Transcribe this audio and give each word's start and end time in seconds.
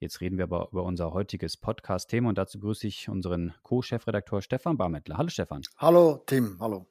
Jetzt 0.00 0.20
reden 0.20 0.38
wir 0.38 0.44
aber 0.44 0.68
über 0.70 0.84
unser 0.84 1.12
heutiges 1.12 1.56
Podcast-Thema 1.56 2.28
und 2.28 2.38
dazu 2.38 2.60
grüße 2.60 2.86
ich 2.86 3.08
unseren 3.08 3.54
Co-Chefredakteur 3.64 4.42
Stefan 4.42 4.76
Barmettler. 4.76 5.16
Hallo 5.16 5.28
Stefan. 5.28 5.62
Hallo 5.76 6.22
Tim, 6.24 6.56
hallo. 6.60 6.86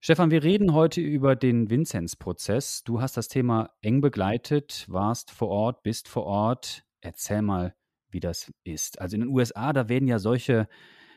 Stefan, 0.00 0.32
wir 0.32 0.42
reden 0.42 0.74
heute 0.74 1.00
über 1.00 1.36
den 1.36 1.70
Vinzenz-Prozess. 1.70 2.82
Du 2.82 3.00
hast 3.00 3.16
das 3.16 3.28
Thema 3.28 3.70
eng 3.80 4.00
begleitet, 4.00 4.86
warst 4.88 5.30
vor 5.30 5.50
Ort, 5.50 5.84
bist 5.84 6.08
vor 6.08 6.24
Ort. 6.24 6.84
Erzähl 7.00 7.42
mal, 7.42 7.76
wie 8.10 8.20
das 8.20 8.52
ist. 8.64 9.00
Also 9.00 9.14
in 9.14 9.20
den 9.20 9.30
USA, 9.30 9.72
da 9.72 9.88
werden 9.88 10.08
ja 10.08 10.18
solche 10.18 10.68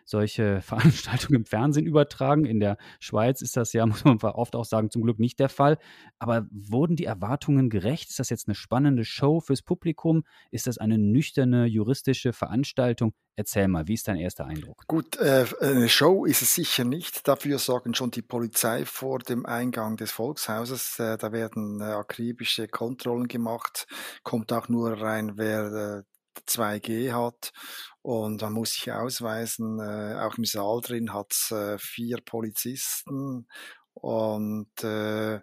solche 0.05 0.61
Veranstaltungen 0.61 1.41
im 1.41 1.45
Fernsehen 1.45 1.85
übertragen. 1.85 2.45
In 2.45 2.59
der 2.59 2.77
Schweiz 2.99 3.41
ist 3.41 3.57
das 3.57 3.73
ja, 3.73 3.85
muss 3.87 4.03
man 4.03 4.17
oft 4.19 4.55
auch 4.55 4.65
sagen, 4.65 4.91
zum 4.91 5.03
Glück 5.03 5.19
nicht 5.19 5.39
der 5.39 5.49
Fall. 5.49 5.77
Aber 6.19 6.47
wurden 6.51 6.95
die 6.95 7.05
Erwartungen 7.05 7.69
gerecht? 7.69 8.09
Ist 8.09 8.19
das 8.19 8.29
jetzt 8.29 8.47
eine 8.47 8.55
spannende 8.55 9.05
Show 9.05 9.39
fürs 9.39 9.61
Publikum? 9.61 10.23
Ist 10.51 10.67
das 10.67 10.77
eine 10.77 10.97
nüchterne 10.97 11.65
juristische 11.65 12.33
Veranstaltung? 12.33 13.13
Erzähl 13.35 13.67
mal, 13.67 13.87
wie 13.87 13.93
ist 13.93 14.07
dein 14.07 14.17
erster 14.17 14.45
Eindruck? 14.45 14.83
Gut, 14.87 15.15
äh, 15.15 15.45
eine 15.61 15.89
Show 15.89 16.25
ist 16.25 16.41
es 16.41 16.53
sicher 16.53 16.83
nicht. 16.83 17.27
Dafür 17.27 17.59
sorgen 17.59 17.93
schon 17.93 18.11
die 18.11 18.21
Polizei 18.21 18.85
vor 18.85 19.19
dem 19.19 19.45
Eingang 19.45 19.95
des 19.95 20.11
Volkshauses. 20.11 20.99
Äh, 20.99 21.17
da 21.17 21.31
werden 21.31 21.79
äh, 21.79 21.85
akribische 21.85 22.67
Kontrollen 22.67 23.27
gemacht. 23.27 23.87
Kommt 24.23 24.51
auch 24.51 24.67
nur 24.67 25.01
rein, 25.01 25.37
wer 25.37 26.03
2G 26.47 27.13
hat 27.13 27.51
und 28.01 28.41
man 28.41 28.53
muss 28.53 28.73
sich 28.73 28.91
ausweisen. 28.91 29.79
Äh, 29.79 30.15
auch 30.19 30.37
im 30.37 30.45
Saal 30.45 30.81
drin 30.81 31.13
hat 31.13 31.31
es 31.31 31.51
äh, 31.51 31.77
vier 31.77 32.17
Polizisten 32.23 33.47
und 33.93 34.83
äh, 34.83 35.39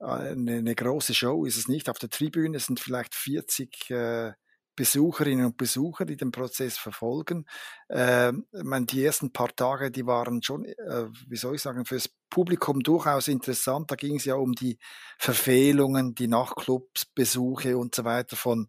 eine, 0.00 0.56
eine, 0.58 0.74
große 0.74 1.14
Show 1.14 1.44
ist 1.44 1.56
es 1.56 1.68
nicht. 1.68 1.88
Auf 1.88 1.98
der 1.98 2.10
Tribüne 2.10 2.58
sind 2.58 2.80
vielleicht 2.80 3.14
40 3.14 3.90
äh, 3.90 4.32
Besucherinnen 4.76 5.46
und 5.46 5.56
Besucher, 5.56 6.04
die 6.04 6.16
den 6.16 6.32
Prozess 6.32 6.76
verfolgen. 6.76 7.46
Äh, 7.88 8.32
meine, 8.52 8.86
die 8.86 9.04
ersten 9.04 9.32
paar 9.32 9.54
Tage, 9.54 9.90
die 9.90 10.04
waren 10.04 10.42
schon, 10.42 10.64
äh, 10.64 11.06
wie 11.28 11.36
soll 11.36 11.54
ich 11.54 11.62
sagen, 11.62 11.84
fürs 11.84 12.10
Publikum 12.28 12.80
durchaus 12.80 13.28
interessant. 13.28 13.90
Da 13.90 13.94
ging 13.94 14.16
es 14.16 14.24
ja 14.24 14.34
um 14.34 14.52
die 14.52 14.78
Verfehlungen, 15.18 16.14
die 16.14 16.26
Nachtclubsbesuche 16.26 17.78
und 17.78 17.94
so 17.94 18.04
weiter 18.04 18.36
von 18.36 18.68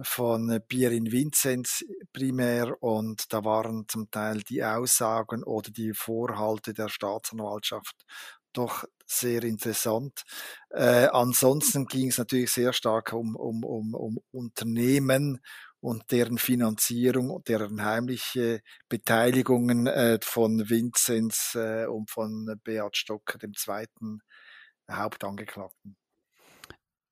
von 0.00 0.60
Pierin 0.68 1.12
Vinzenz 1.12 1.84
primär 2.12 2.82
und 2.82 3.32
da 3.32 3.44
waren 3.44 3.86
zum 3.88 4.10
Teil 4.10 4.42
die 4.42 4.64
Aussagen 4.64 5.44
oder 5.44 5.70
die 5.70 5.92
Vorhalte 5.94 6.74
der 6.74 6.88
Staatsanwaltschaft 6.88 8.04
doch 8.52 8.84
sehr 9.06 9.42
interessant. 9.44 10.22
Äh, 10.70 11.06
ansonsten 11.12 11.86
ging 11.86 12.08
es 12.08 12.18
natürlich 12.18 12.50
sehr 12.52 12.72
stark 12.72 13.12
um, 13.12 13.36
um, 13.36 13.64
um, 13.64 13.94
um 13.94 14.18
Unternehmen 14.32 15.40
und 15.80 16.10
deren 16.12 16.38
Finanzierung 16.38 17.30
und 17.30 17.48
deren 17.48 17.84
heimliche 17.84 18.62
Beteiligungen 18.88 19.86
äh, 19.86 20.18
von 20.22 20.70
Vinzenz 20.70 21.54
äh, 21.56 21.86
und 21.86 22.10
von 22.10 22.58
Beat 22.64 22.96
Stocker, 22.96 23.38
dem 23.38 23.54
zweiten 23.54 24.20
Hauptangeklagten. 24.90 25.96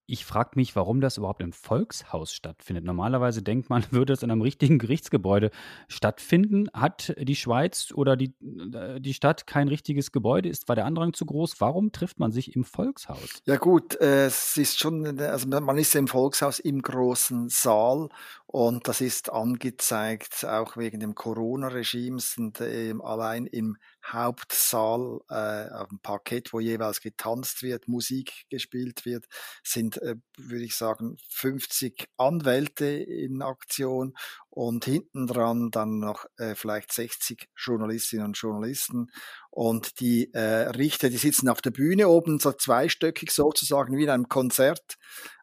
Ich 0.07 0.25
frage 0.25 0.51
mich, 0.55 0.75
warum 0.75 1.01
das 1.01 1.17
überhaupt 1.17 1.41
im 1.41 1.53
Volkshaus 1.53 2.33
stattfindet. 2.33 2.85
Normalerweise 2.85 3.43
denkt 3.43 3.71
man, 3.71 3.85
würde 3.91 4.13
es 4.13 4.23
in 4.23 4.31
einem 4.31 4.43
richtigen 4.43 4.79
Gerichtsgebäude 4.79 5.51
stattfinden. 5.89 6.69
Hat 6.75 7.15
die 7.19 7.37
Schweiz 7.37 7.93
oder 7.95 8.17
die, 8.17 8.35
äh, 8.75 9.01
die 9.01 9.15
Stadt 9.15 9.47
kein 9.47 9.69
richtiges 9.69 10.13
Gebäude? 10.13 10.49
Ist, 10.49 10.69
war 10.69 10.77
der 10.77 10.87
Andrang 10.87 11.13
zu 11.13 11.25
groß? 11.27 11.61
Warum 11.61 11.93
trifft 11.93 12.19
man 12.19 12.33
sich 12.33 12.57
im 12.57 12.65
Volkshaus? 12.65 13.43
Ja 13.45 13.57
gut, 13.57 14.01
äh, 14.01 14.27
es 14.27 14.57
ist 14.57 14.79
schon, 14.79 15.21
also 15.21 15.49
man 15.49 15.79
ist 15.79 15.95
im 15.95 16.09
Volkshaus 16.09 16.59
im 16.59 16.83
großen 16.83 17.49
Saal 17.49 18.09
und 18.53 18.87
das 18.87 19.01
ist 19.01 19.33
angezeigt, 19.33 20.45
auch 20.45 20.77
wegen 20.77 21.01
dem 21.01 21.15
Corona-Regime 21.15 22.21
sind 22.21 22.61
äh, 22.61 22.93
allein 23.03 23.47
im 23.47 23.79
Hauptsaal 24.05 25.21
äh, 25.31 25.71
auf 25.73 25.89
dem 25.89 26.01
Parkett, 26.01 26.53
wo 26.53 26.61
jeweils 26.61 27.01
getanzt 27.01 27.63
wird, 27.63 27.89
Musik 27.89 28.45
gespielt 28.51 29.07
wird, 29.07 29.25
sind, 29.65 29.97
äh, 30.03 30.17
würde 30.37 30.65
ich 30.65 30.77
sagen, 30.77 31.17
50 31.31 32.09
Anwälte 32.19 32.85
in 32.85 33.41
Aktion 33.41 34.13
und 34.55 34.85
hinten 34.85 35.27
dran 35.27 35.71
dann 35.71 35.99
noch 35.99 36.27
äh, 36.37 36.55
vielleicht 36.55 36.93
60 36.93 37.49
Journalistinnen 37.57 38.27
und 38.27 38.39
Journalisten. 38.39 39.11
Und 39.51 39.99
die 39.99 40.31
äh, 40.35 40.69
Richter, 40.69 41.09
die 41.09 41.17
sitzen 41.17 41.49
auf 41.49 41.63
der 41.63 41.71
Bühne 41.71 42.09
oben, 42.09 42.39
so 42.39 42.53
zweistöckig 42.53 43.31
sozusagen 43.31 43.97
wie 43.97 44.05
in 44.05 44.11
einem 44.11 44.29
Konzert, 44.29 44.97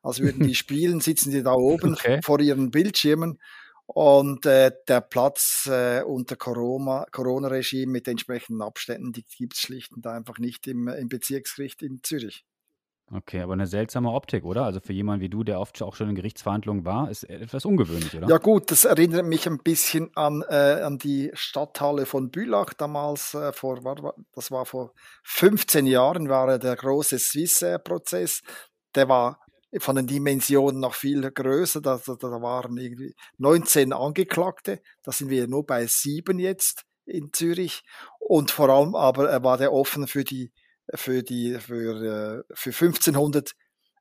als 0.04 0.20
würden 0.20 0.46
die 0.46 0.56
spielen, 0.56 1.02
sitzen 1.02 1.32
die 1.32 1.42
da 1.42 1.54
oben 1.54 1.94
okay. 1.94 2.20
vor 2.24 2.40
ihren 2.40 2.70
Bildschirmen 2.70 3.40
und 3.88 4.46
äh, 4.46 4.72
der 4.88 5.02
Platz 5.02 5.66
äh, 5.66 6.04
unter 6.04 6.36
Corona-Regime 6.36 7.08
Corona 7.10 7.92
mit 7.92 8.08
entsprechenden 8.08 8.62
Abständen, 8.62 9.12
die 9.12 9.26
gibt 9.26 9.56
es 9.56 9.62
schlicht 9.62 9.92
und 9.94 10.06
einfach 10.06 10.38
nicht 10.38 10.68
im, 10.68 10.88
im 10.88 11.10
Bezirksgericht 11.10 11.82
in 11.82 12.02
Zürich. 12.04 12.46
Okay, 13.12 13.42
aber 13.42 13.54
eine 13.54 13.66
seltsame 13.66 14.12
Optik, 14.12 14.46
oder? 14.46 14.66
Also 14.66 14.80
für 14.80 14.94
jemanden 14.94 15.22
wie 15.22 15.30
du, 15.30 15.44
der 15.44 15.60
oft 15.60 15.82
auch 15.82 15.96
schon 15.96 16.10
in 16.10 16.16
Gerichtsverhandlungen 16.16 16.86
war, 16.86 17.10
ist 17.10 17.24
etwas 17.24 17.66
ungewöhnlich, 17.66 18.16
oder? 18.16 18.28
Ja 18.28 18.38
gut, 18.38 18.70
das 18.70 18.86
erinnert 18.86 19.26
mich 19.26 19.48
ein 19.48 19.58
bisschen 19.58 20.12
an, 20.16 20.44
äh, 20.48 20.82
an 20.84 21.00
die 21.00 21.32
Stadthalle 21.34 22.06
von 22.06 22.30
Bülach 22.30 22.74
damals, 22.74 23.34
äh, 23.34 23.52
vor, 23.52 23.80
das 24.34 24.52
war 24.52 24.66
vor 24.66 24.94
15 25.24 25.88
Jahren, 25.88 26.30
war 26.30 26.60
der 26.60 26.76
große 26.76 27.18
Swissair-Prozess. 27.18 28.42
Der 28.94 29.10
war 29.10 29.40
von 29.80 29.96
den 29.96 30.08
Dimensionen 30.08 30.80
noch 30.80 30.94
viel 30.94 31.32
größer. 31.32 31.82
Da, 31.82 32.00
da, 32.04 32.16
da 32.16 32.42
waren 32.42 32.78
irgendwie 32.78 33.16
19 33.38 33.94
Angeklagte. 33.94 34.82
Da 35.04 35.12
sind 35.12 35.30
wir 35.30 35.48
nur 35.48 35.66
bei 35.66 35.86
sieben 35.88 36.40
jetzt 36.40 36.86
in 37.06 37.32
Zürich. 37.34 37.84
Und 38.20 38.52
vor 38.52 38.70
allem 38.70 38.96
aber 38.96 39.44
war 39.44 39.58
der 39.58 39.74
offen 39.74 40.08
für 40.08 40.24
die, 40.24 40.52
für 40.96 41.24
die, 41.24 41.56
für, 41.56 42.44
äh, 42.50 42.54
für 42.54 42.70
1500 42.70 43.54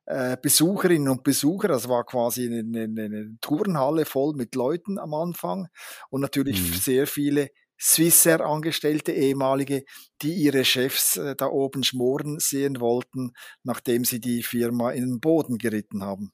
äh, 0.05 0.37
Besucherinnen 0.41 1.09
und 1.09 1.23
Besucher. 1.23 1.67
Das 1.67 1.87
war 1.87 2.05
quasi 2.05 2.45
eine, 2.47 2.59
eine, 2.59 3.03
eine 3.03 3.37
Turnhalle 3.41 4.05
voll 4.05 4.33
mit 4.33 4.55
Leuten 4.55 4.97
am 4.97 5.13
Anfang 5.13 5.67
und 6.09 6.21
natürlich 6.21 6.61
mhm. 6.61 6.73
sehr 6.73 7.07
viele 7.07 7.49
Swissair-Angestellte, 7.79 9.13
ehemalige, 9.13 9.83
die 10.21 10.33
ihre 10.33 10.65
Chefs 10.65 11.15
äh, 11.15 11.35
da 11.35 11.47
oben 11.47 11.83
schmoren 11.83 12.39
sehen 12.39 12.79
wollten, 12.81 13.31
nachdem 13.63 14.03
sie 14.03 14.19
die 14.19 14.43
Firma 14.43 14.91
in 14.91 15.05
den 15.05 15.19
Boden 15.19 15.57
geritten 15.57 16.03
haben. 16.03 16.33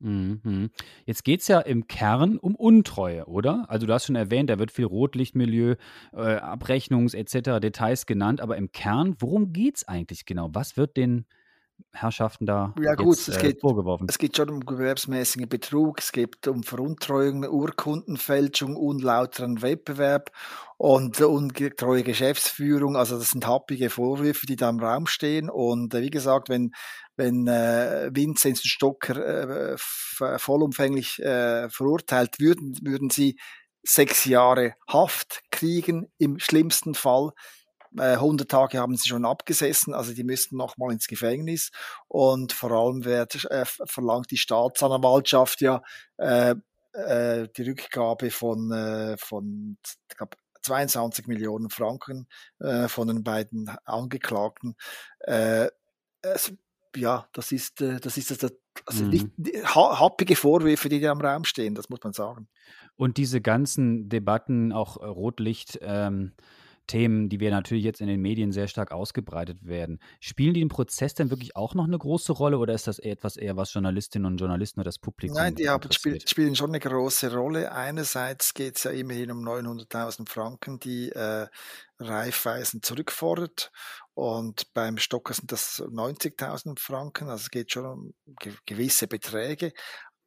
Mhm. 0.00 0.70
Jetzt 1.04 1.24
geht 1.24 1.42
es 1.42 1.48
ja 1.48 1.60
im 1.60 1.86
Kern 1.86 2.38
um 2.38 2.54
Untreue, 2.54 3.26
oder? 3.26 3.66
Also 3.68 3.86
du 3.86 3.92
hast 3.92 4.06
schon 4.06 4.16
erwähnt, 4.16 4.50
da 4.50 4.58
wird 4.58 4.72
viel 4.72 4.86
Rotlichtmilieu, 4.86 5.74
äh, 6.12 6.16
Abrechnungs- 6.16 7.14
etc. 7.14 7.60
Details 7.60 8.06
genannt, 8.06 8.40
aber 8.40 8.56
im 8.56 8.72
Kern, 8.72 9.16
worum 9.18 9.52
geht 9.52 9.76
es 9.76 9.88
eigentlich 9.88 10.24
genau? 10.24 10.48
Was 10.52 10.76
wird 10.76 10.96
den 10.96 11.26
Herrschaften 11.92 12.46
da 12.46 12.74
ja, 12.80 12.94
gut, 12.94 13.16
jetzt, 13.16 13.28
es 13.28 13.36
äh, 13.36 13.40
geht, 13.48 13.60
vorgeworfen? 13.60 14.06
Es 14.08 14.18
geht 14.18 14.36
schon 14.36 14.50
um 14.50 14.60
gewerbsmäßigen 14.60 15.48
Betrug, 15.48 16.00
es 16.00 16.12
geht 16.12 16.46
um 16.46 16.62
Veruntreuung, 16.62 17.44
Urkundenfälschung, 17.44 18.76
unlauteren 18.76 19.62
Wettbewerb 19.62 20.30
und 20.76 21.20
untreue 21.20 22.02
Geschäftsführung. 22.02 22.96
Also 22.96 23.18
das 23.18 23.30
sind 23.30 23.46
happige 23.46 23.90
Vorwürfe, 23.90 24.46
die 24.46 24.56
da 24.56 24.70
im 24.70 24.80
Raum 24.80 25.06
stehen. 25.06 25.50
Und 25.50 25.94
äh, 25.94 26.02
wie 26.02 26.10
gesagt, 26.10 26.48
wenn 26.48 26.72
wenn 27.20 27.46
äh, 27.46 28.10
Vinzenz 28.12 28.62
Stocker 28.62 29.74
äh, 29.74 29.76
vollumfänglich 30.38 31.18
äh, 31.18 31.68
verurteilt 31.68 32.40
würden, 32.40 32.78
würden 32.82 33.10
sie 33.10 33.38
sechs 33.82 34.24
Jahre 34.24 34.74
Haft 34.88 35.42
kriegen 35.50 36.10
im 36.16 36.38
schlimmsten 36.38 36.94
Fall. 36.94 37.32
100 37.98 38.44
äh, 38.44 38.48
Tage 38.48 38.78
haben 38.78 38.96
sie 38.96 39.08
schon 39.08 39.26
abgesessen, 39.26 39.92
also 39.94 40.14
die 40.14 40.24
müssten 40.24 40.56
nochmal 40.56 40.92
ins 40.92 41.08
Gefängnis 41.08 41.70
und 42.08 42.52
vor 42.52 42.70
allem 42.70 43.04
wird, 43.04 43.44
äh, 43.50 43.64
verlangt 43.66 44.30
die 44.30 44.36
Staatsanwaltschaft 44.38 45.60
ja 45.60 45.82
äh, 46.16 46.54
äh, 46.92 47.48
die 47.54 47.68
Rückgabe 47.68 48.30
von, 48.30 48.72
äh, 48.72 49.16
von 49.18 49.76
ich 50.10 50.16
glaub, 50.16 50.36
22 50.62 51.26
Millionen 51.26 51.68
Franken 51.68 52.28
äh, 52.60 52.88
von 52.88 53.08
den 53.08 53.24
beiden 53.24 53.68
Angeklagten. 53.84 54.76
Äh, 55.20 55.68
es, 56.22 56.52
ja, 56.96 57.26
das 57.32 57.52
ist, 57.52 57.80
äh, 57.80 58.00
das 58.00 58.16
ist 58.16 58.30
das 58.30 58.52
also 58.86 59.04
mhm. 59.04 59.10
nicht, 59.10 59.26
happige 59.64 60.36
Vorwürfe, 60.36 60.88
die 60.88 61.00
da 61.00 61.12
im 61.12 61.20
Raum 61.20 61.44
stehen, 61.44 61.74
das 61.74 61.88
muss 61.88 62.00
man 62.02 62.12
sagen. 62.12 62.48
Und 62.96 63.16
diese 63.16 63.40
ganzen 63.40 64.08
Debatten, 64.08 64.72
auch 64.72 64.96
äh, 64.98 65.06
Rotlicht, 65.06 65.78
ähm, 65.82 66.32
Themen, 66.90 67.28
die 67.28 67.38
wir 67.38 67.52
natürlich 67.52 67.84
jetzt 67.84 68.00
in 68.00 68.08
den 68.08 68.20
Medien 68.20 68.50
sehr 68.50 68.66
stark 68.66 68.90
ausgebreitet 68.90 69.58
werden. 69.64 70.00
Spielen 70.18 70.54
die 70.54 70.60
im 70.60 70.68
Prozess 70.68 71.14
denn 71.14 71.30
wirklich 71.30 71.54
auch 71.54 71.74
noch 71.74 71.84
eine 71.84 71.96
große 71.96 72.32
Rolle 72.32 72.58
oder 72.58 72.74
ist 72.74 72.88
das 72.88 72.98
etwas 72.98 73.36
eher, 73.36 73.56
was 73.56 73.72
Journalistinnen 73.72 74.26
und 74.26 74.38
Journalisten 74.38 74.80
oder 74.80 74.88
das 74.88 74.98
Publikum 74.98 75.36
Nein, 75.36 75.54
die 75.54 75.68
haben, 75.68 75.92
spiel, 75.92 76.18
spielen 76.26 76.56
schon 76.56 76.70
eine 76.70 76.80
große 76.80 77.32
Rolle. 77.32 77.70
Einerseits 77.70 78.54
geht 78.54 78.76
es 78.76 78.82
ja 78.82 78.90
immerhin 78.90 79.30
um 79.30 79.46
900.000 79.46 80.28
Franken, 80.28 80.80
die 80.80 81.10
äh, 81.10 81.46
Raiffeisen 82.00 82.82
zurückfordert 82.82 83.70
und 84.20 84.74
beim 84.74 84.98
Stocker 84.98 85.32
sind 85.32 85.50
das 85.50 85.80
90.000 85.80 86.78
Franken, 86.78 87.30
also 87.30 87.40
es 87.40 87.50
geht 87.50 87.72
schon 87.72 87.86
um 87.86 88.12
gewisse 88.66 89.06
Beträge. 89.06 89.72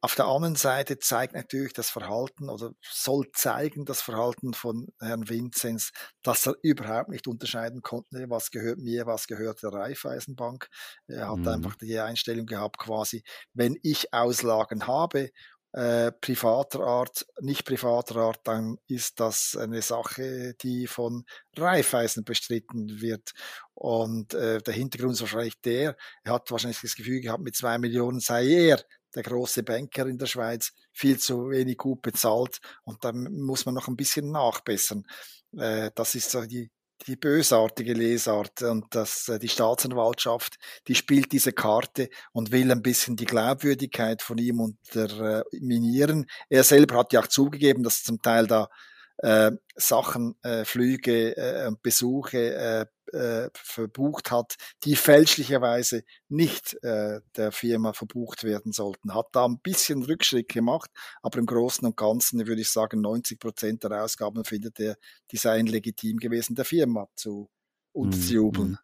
Auf 0.00 0.16
der 0.16 0.26
anderen 0.26 0.56
Seite 0.56 0.98
zeigt 0.98 1.32
natürlich 1.34 1.74
das 1.74 1.90
Verhalten 1.90 2.50
oder 2.50 2.72
soll 2.82 3.30
zeigen 3.32 3.84
das 3.84 4.02
Verhalten 4.02 4.52
von 4.52 4.88
Herrn 5.00 5.28
Vinzenz, 5.28 5.92
dass 6.24 6.44
er 6.44 6.56
überhaupt 6.62 7.08
nicht 7.08 7.28
unterscheiden 7.28 7.82
konnte, 7.82 8.26
was 8.28 8.50
gehört 8.50 8.80
mir, 8.80 9.06
was 9.06 9.28
gehört 9.28 9.62
der 9.62 9.72
Raiffeisenbank. 9.72 10.66
Er 11.06 11.28
hat 11.28 11.38
mhm. 11.38 11.48
einfach 11.48 11.76
die 11.76 11.96
Einstellung 12.00 12.46
gehabt, 12.46 12.78
quasi, 12.78 13.22
wenn 13.52 13.78
ich 13.84 14.12
Auslagen 14.12 14.88
habe, 14.88 15.30
äh, 15.74 16.12
privater 16.12 16.80
Art, 16.80 17.26
nicht 17.40 17.64
privater 17.64 18.16
Art, 18.16 18.40
dann 18.44 18.78
ist 18.86 19.18
das 19.18 19.56
eine 19.56 19.82
Sache, 19.82 20.54
die 20.62 20.86
von 20.86 21.24
Raiffeisen 21.56 22.24
bestritten 22.24 23.00
wird. 23.00 23.32
Und 23.74 24.34
äh, 24.34 24.62
der 24.62 24.72
Hintergrund 24.72 25.14
ist 25.14 25.22
wahrscheinlich 25.22 25.60
der, 25.62 25.96
er 26.22 26.32
hat 26.32 26.48
wahrscheinlich 26.52 26.80
das 26.80 26.94
Gefühl 26.94 27.20
gehabt, 27.20 27.42
mit 27.42 27.56
zwei 27.56 27.78
Millionen 27.78 28.20
sei 28.20 28.46
er 28.46 28.84
der 29.16 29.24
große 29.24 29.64
Banker 29.64 30.06
in 30.06 30.18
der 30.18 30.26
Schweiz, 30.26 30.72
viel 30.92 31.18
zu 31.18 31.50
wenig 31.50 31.76
gut 31.76 32.02
bezahlt 32.02 32.60
und 32.84 33.04
da 33.04 33.12
muss 33.12 33.66
man 33.66 33.74
noch 33.74 33.88
ein 33.88 33.96
bisschen 33.96 34.30
nachbessern. 34.30 35.04
Äh, 35.56 35.90
das 35.96 36.14
ist 36.14 36.30
so 36.30 36.42
die, 36.42 36.70
die 37.06 37.16
bösartige 37.16 37.92
Lesart 37.92 38.62
und 38.62 38.94
dass 38.94 39.28
äh, 39.28 39.38
die 39.38 39.48
Staatsanwaltschaft, 39.48 40.56
die 40.88 40.94
spielt 40.94 41.32
diese 41.32 41.52
Karte 41.52 42.08
und 42.32 42.52
will 42.52 42.70
ein 42.70 42.82
bisschen 42.82 43.16
die 43.16 43.26
Glaubwürdigkeit 43.26 44.22
von 44.22 44.38
ihm 44.38 44.60
unterminieren. 44.60 46.26
Er 46.48 46.64
selber 46.64 46.98
hat 46.98 47.12
ja 47.12 47.20
auch 47.20 47.26
zugegeben, 47.26 47.82
dass 47.82 48.02
zum 48.02 48.22
Teil 48.22 48.46
da 48.46 48.68
äh, 49.18 49.52
Sachen, 49.76 50.34
äh, 50.42 50.64
Flüge 50.64 51.36
äh, 51.36 51.70
Besuche 51.82 52.54
äh, 52.54 52.86
äh, 53.14 53.50
verbucht 53.54 54.30
hat, 54.30 54.56
die 54.84 54.96
fälschlicherweise 54.96 56.04
nicht 56.28 56.76
äh, 56.82 57.20
der 57.36 57.52
Firma 57.52 57.92
verbucht 57.92 58.44
werden 58.44 58.72
sollten. 58.72 59.14
Hat 59.14 59.28
da 59.32 59.46
ein 59.46 59.60
bisschen 59.60 60.02
Rückschritt 60.02 60.48
gemacht, 60.48 60.90
aber 61.22 61.38
im 61.38 61.46
Großen 61.46 61.86
und 61.86 61.96
Ganzen 61.96 62.46
würde 62.46 62.60
ich 62.60 62.70
sagen, 62.70 63.00
90 63.00 63.38
Prozent 63.38 63.84
der 63.84 64.02
Ausgaben 64.02 64.44
findet 64.44 64.80
er, 64.80 64.96
die 65.30 65.36
seien 65.36 65.66
legitim 65.66 66.18
gewesen, 66.18 66.54
der 66.54 66.64
Firma 66.64 67.08
zu 67.14 67.48
unterzujubeln. 67.92 68.70
Mhm. 68.70 68.78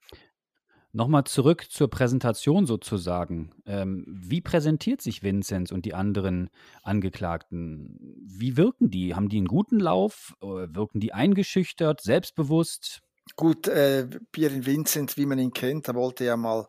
Nochmal 0.92 1.22
zurück 1.22 1.70
zur 1.70 1.88
Präsentation 1.88 2.66
sozusagen. 2.66 3.52
Ähm, 3.64 4.04
wie 4.08 4.40
präsentiert 4.40 5.00
sich 5.00 5.22
Vinzenz 5.22 5.70
und 5.70 5.84
die 5.84 5.94
anderen 5.94 6.50
Angeklagten? 6.82 7.96
Wie 8.26 8.56
wirken 8.56 8.90
die? 8.90 9.14
Haben 9.14 9.28
die 9.28 9.36
einen 9.36 9.46
guten 9.46 9.78
Lauf? 9.78 10.34
Wirken 10.40 10.98
die 10.98 11.12
eingeschüchtert, 11.12 12.00
selbstbewusst? 12.00 13.02
Gut, 13.36 13.68
äh, 13.68 14.06
Pierin 14.32 14.66
Vincent, 14.66 15.16
wie 15.16 15.26
man 15.26 15.38
ihn 15.38 15.52
kennt, 15.52 15.88
da 15.88 15.94
wollte 15.94 16.24
ja 16.24 16.36
mal 16.36 16.66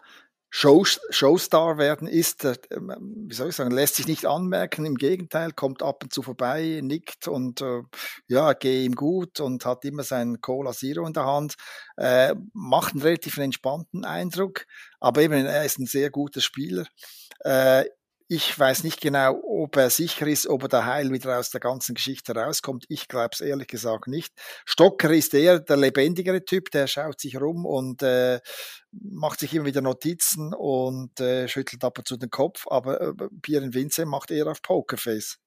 Show, 0.53 0.83
Showstar 0.83 1.77
werden 1.77 2.09
ist, 2.09 2.43
äh, 2.43 2.57
wie 2.69 3.33
soll 3.33 3.49
ich 3.49 3.55
sagen, 3.55 3.71
lässt 3.71 3.95
sich 3.95 4.07
nicht 4.07 4.25
anmerken, 4.25 4.85
im 4.85 4.95
Gegenteil, 4.95 5.53
kommt 5.53 5.81
ab 5.81 6.03
und 6.03 6.13
zu 6.13 6.21
vorbei, 6.23 6.81
nickt 6.83 7.29
und 7.29 7.61
äh, 7.61 7.83
ja, 8.27 8.51
geht 8.51 8.83
ihm 8.85 8.95
gut 8.95 9.39
und 9.39 9.65
hat 9.65 9.85
immer 9.85 10.03
seinen 10.03 10.41
Cola 10.41 10.73
Zero 10.73 11.07
in 11.07 11.13
der 11.13 11.25
Hand, 11.25 11.55
äh, 11.95 12.35
macht 12.51 12.91
einen 12.91 13.01
relativ 13.01 13.37
entspannten 13.37 14.03
Eindruck, 14.03 14.65
aber 14.99 15.21
eben, 15.21 15.45
er 15.45 15.63
ist 15.63 15.79
ein 15.79 15.85
sehr 15.85 16.09
guter 16.09 16.41
Spieler. 16.41 16.85
Äh, 17.39 17.85
ich 18.33 18.57
weiß 18.57 18.85
nicht 18.85 19.01
genau, 19.01 19.41
ob 19.43 19.75
er 19.75 19.89
sicher 19.89 20.25
ist, 20.25 20.47
ob 20.47 20.63
er 20.63 20.69
da 20.69 20.85
heil 20.85 21.11
wieder 21.11 21.37
aus 21.37 21.49
der 21.49 21.59
ganzen 21.59 21.95
Geschichte 21.95 22.33
rauskommt. 22.33 22.85
Ich 22.87 23.09
glaube 23.09 23.31
es 23.33 23.41
ehrlich 23.41 23.67
gesagt 23.67 24.07
nicht. 24.07 24.31
Stocker 24.63 25.09
ist 25.09 25.33
eher 25.33 25.59
der 25.59 25.75
lebendigere 25.75 26.45
Typ, 26.45 26.71
der 26.71 26.87
schaut 26.87 27.19
sich 27.19 27.41
rum 27.41 27.65
und 27.65 28.01
äh, 28.03 28.39
macht 28.93 29.41
sich 29.41 29.53
immer 29.53 29.65
wieder 29.65 29.81
Notizen 29.81 30.53
und 30.53 31.19
äh, 31.19 31.49
schüttelt 31.49 31.83
ab 31.83 31.97
und 31.97 32.07
zu 32.07 32.15
den 32.15 32.29
Kopf. 32.29 32.67
Aber 32.69 33.01
äh, 33.01 33.13
Pierre 33.41 33.73
Vince 33.73 34.05
macht 34.05 34.31
eher 34.31 34.47
auf 34.47 34.61
Pokerface. 34.61 35.37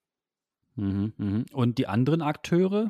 Mhm, 0.77 1.13
mhm. 1.17 1.45
Und 1.53 1.79
die 1.79 1.87
anderen 1.87 2.23
Akteure? 2.23 2.89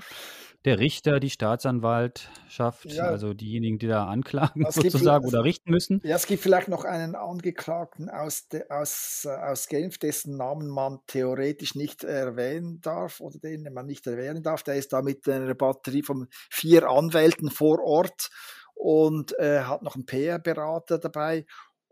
Der 0.64 0.78
Richter, 0.78 1.20
die 1.20 1.28
Staatsanwaltschaft, 1.28 2.86
ja. 2.86 3.04
also 3.04 3.34
diejenigen, 3.34 3.78
die 3.78 3.86
da 3.86 4.06
anklagen 4.06 4.64
sozusagen 4.70 5.26
oder 5.26 5.44
richten 5.44 5.70
müssen. 5.70 6.00
Ja, 6.04 6.16
es 6.16 6.26
gibt 6.26 6.42
vielleicht 6.42 6.68
noch 6.68 6.84
einen 6.84 7.14
Angeklagten 7.14 8.08
aus, 8.08 8.48
de, 8.48 8.70
aus, 8.70 9.26
äh, 9.26 9.28
aus 9.28 9.68
Genf, 9.68 9.98
dessen 9.98 10.38
Namen 10.38 10.68
man 10.68 11.00
theoretisch 11.06 11.74
nicht 11.74 12.02
erwähnen 12.02 12.80
darf 12.80 13.20
oder 13.20 13.38
den 13.38 13.70
man 13.74 13.84
nicht 13.84 14.06
erwähnen 14.06 14.42
darf. 14.42 14.62
Der 14.62 14.76
ist 14.76 14.94
da 14.94 15.02
mit 15.02 15.28
einer 15.28 15.54
Batterie 15.54 16.02
von 16.02 16.28
vier 16.50 16.88
Anwälten 16.88 17.50
vor 17.50 17.84
Ort 17.84 18.30
und 18.74 19.38
äh, 19.38 19.60
hat 19.60 19.82
noch 19.82 19.96
einen 19.96 20.06
PR-Berater 20.06 20.98
dabei 20.98 21.44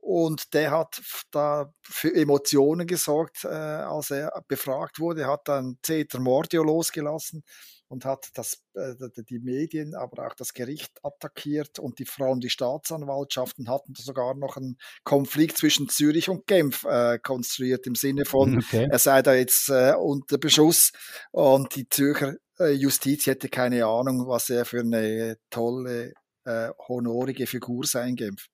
und 0.02 0.52
der 0.52 0.72
hat 0.72 1.00
da 1.30 1.72
für 1.80 2.12
Emotionen 2.12 2.88
gesorgt, 2.88 3.44
äh, 3.44 3.48
als 3.48 4.10
er 4.10 4.32
befragt 4.48 4.98
wurde, 4.98 5.28
hat 5.28 5.46
dann 5.46 5.78
Ceter 5.80 6.18
Mordio 6.18 6.64
losgelassen 6.64 7.44
und 7.86 8.04
hat 8.04 8.30
das, 8.34 8.58
äh, 8.74 8.94
die 9.28 9.38
Medien, 9.38 9.94
aber 9.94 10.26
auch 10.26 10.34
das 10.34 10.54
Gericht 10.54 10.90
attackiert 11.04 11.78
und 11.78 12.00
die 12.00 12.04
Frauen, 12.04 12.40
die 12.40 12.50
Staatsanwaltschaften 12.50 13.68
hatten 13.68 13.94
sogar 13.94 14.34
noch 14.34 14.56
einen 14.56 14.76
Konflikt 15.04 15.58
zwischen 15.58 15.88
Zürich 15.88 16.28
und 16.28 16.48
Genf 16.48 16.82
äh, 16.82 17.20
konstruiert 17.20 17.86
im 17.86 17.94
Sinne 17.94 18.24
von, 18.24 18.58
okay. 18.58 18.88
er 18.90 18.98
sei 18.98 19.22
da 19.22 19.34
jetzt 19.34 19.68
äh, 19.68 19.94
unter 19.94 20.38
Beschuss 20.38 20.90
und 21.30 21.76
die 21.76 21.88
Zürcher 21.88 22.34
äh, 22.58 22.72
Justiz 22.72 23.26
hätte 23.26 23.48
keine 23.48 23.86
Ahnung, 23.86 24.26
was 24.26 24.50
er 24.50 24.64
für 24.64 24.80
eine 24.80 25.36
tolle, 25.48 26.12
äh, 26.44 26.70
honorige 26.88 27.46
Figur 27.46 27.86
sei 27.86 28.08
in 28.08 28.16
Genf. 28.16 28.48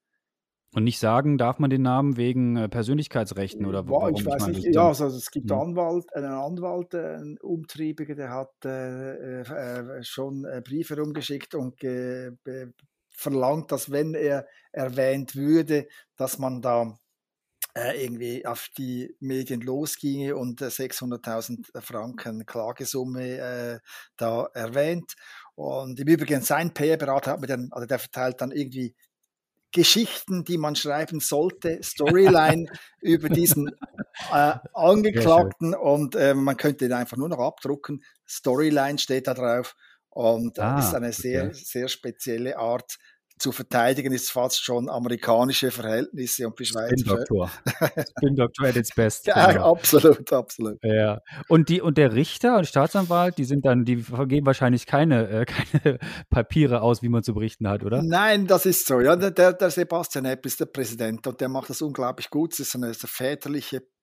Und 0.75 0.85
nicht 0.85 0.99
sagen, 0.99 1.39
darf 1.39 1.59
man 1.59 1.71
den 1.71 1.83
Namen 1.83 2.19
wegen 2.19 2.57
äh, 2.57 2.69
Persönlichkeitsrechten 2.69 3.65
oder 3.65 3.85
Boah, 3.85 4.03
warum? 4.03 4.15
Ich 4.17 4.27
weiß 4.27 4.49
nicht, 4.49 4.75
ja, 4.75 4.89
also 4.89 5.07
es 5.07 5.31
gibt 5.31 5.51
hm. 5.51 5.59
Anwalt, 5.59 6.13
einen 6.15 6.27
Anwalt, 6.27 6.93
äh, 6.93 7.15
einen 7.15 7.39
Umtriebiger, 7.39 8.15
der 8.15 8.31
hat 8.31 8.53
äh, 8.65 9.41
äh, 9.41 10.03
schon 10.03 10.45
äh, 10.45 10.61
Briefe 10.63 10.99
rumgeschickt 10.99 11.55
und 11.55 11.81
verlangt, 13.11 13.73
dass 13.73 13.91
wenn 13.91 14.15
er 14.15 14.47
erwähnt 14.71 15.35
würde, 15.35 15.89
dass 16.17 16.39
man 16.39 16.61
da 16.61 16.99
äh, 17.75 18.05
irgendwie 18.05 18.45
auf 18.45 18.69
die 18.77 19.17
Medien 19.21 19.63
losginge 19.63 20.37
und 20.37 20.61
600.000 20.61 21.81
Franken 21.81 22.45
Klagesumme 22.45 23.81
da 24.17 24.45
erwähnt. 24.53 25.15
Und 25.55 25.99
im 25.99 26.07
Übrigen 26.07 26.43
sein 26.43 26.73
PR-Berater 26.73 27.33
hat 27.33 27.41
mir 27.41 27.49
dann, 27.49 27.71
also 27.73 27.87
der 27.87 27.99
verteilt 27.99 28.41
dann 28.41 28.53
irgendwie 28.53 28.95
Geschichten, 29.73 30.45
die 30.45 30.59
man 30.59 30.77
schreiben 30.77 31.21
sollte, 31.21 31.81
Storyline 31.83 32.67
über 33.01 33.29
diesen 33.29 33.69
äh, 34.33 34.55
Angeklagten 34.73 35.75
und 35.75 36.15
äh, 36.15 36.35
man 36.35 36.57
könnte 36.57 36.87
ihn 36.87 36.93
einfach 36.93 37.17
nur 37.17 37.29
noch 37.29 37.39
abdrucken. 37.39 38.03
Storyline 38.27 38.99
steht 38.99 39.27
da 39.27 39.35
drauf 39.35 39.75
und 40.09 40.59
ah, 40.59 40.79
ist 40.79 40.95
eine 40.95 41.13
sehr, 41.13 41.47
okay. 41.47 41.55
sehr 41.55 41.89
spezielle 41.89 42.59
Art 42.59 42.99
zu 43.39 43.53
verteidigen 43.53 44.13
ist 44.13 44.31
fast 44.31 44.63
schon 44.63 44.89
amerikanische 44.89 45.71
Verhältnisse 45.71 46.47
und 46.47 46.57
für 46.57 46.65
Schweizer. 46.65 46.97
Spin-Doktor. 46.99 47.51
Spin-Doktor 48.19 48.67
at 48.67 48.77
its 48.77 48.95
best. 48.95 49.27
Ja, 49.27 49.53
genau. 49.53 49.73
absolut, 49.73 50.33
absolut. 50.33 50.79
Ja. 50.83 51.21
Und, 51.49 51.69
die, 51.69 51.81
und 51.81 51.99
der 51.99 52.15
Richter 52.15 52.59
und 52.59 52.67
Staatsanwalt, 52.67 53.39
die 53.39 53.45
sind 53.45 53.65
dann, 53.65 53.85
die 53.85 53.99
vergeben 53.99 54.47
wahrscheinlich 54.47 54.87
keine, 54.87 55.29
äh, 55.29 55.45
keine 55.45 55.99
Papiere 56.31 56.83
aus, 56.83 57.03
wie 57.03 57.09
man 57.09 57.23
zu 57.23 57.35
berichten 57.35 57.69
hat, 57.69 57.85
oder? 57.85 58.03
Nein, 58.03 58.47
das 58.47 58.67
ist 58.67 58.87
so. 58.87 59.01
Ja, 59.01 59.17
der, 59.17 59.53
der 59.53 59.71
Sebastian 59.71 60.25
Epp 60.25 60.47
ist 60.47 60.61
der 60.61 60.67
Präsident 60.67 61.27
und 61.27 61.41
der 61.41 61.49
macht 61.49 61.71
das 61.71 61.83
unglaublich 61.83 62.31
gut. 62.31 62.53
Es 62.53 62.61
ist 62.61 62.77
eine 62.77 62.95
väterliche 62.95 63.77
äh, 63.77 63.98